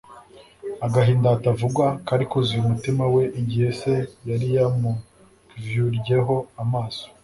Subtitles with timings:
[0.85, 3.93] agahinda hatavugwa kari kuzuye umutima we igihe Se
[4.29, 7.05] yari yamukvryeho amaso,